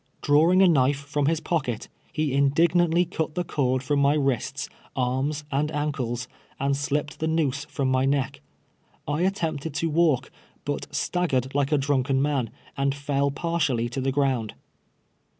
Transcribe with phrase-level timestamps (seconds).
[0.23, 5.43] Drawing a knife from his pocket, he indignantly cut the c<ird from my wrists, arms,
[5.51, 6.27] and ankles,
[6.59, 8.41] and slipped the noose from my neck.
[9.07, 10.31] I attempted to walk,
[10.65, 14.55] but staggered like a drunken man, and fell par tially to the ground.